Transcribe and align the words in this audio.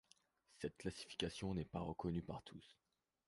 Cette 0.57 0.77
classification 0.77 1.53
n'est 1.53 1.63
pas 1.63 1.81
reconnue 1.81 2.23
par 2.23 2.41
tous. 2.41 2.75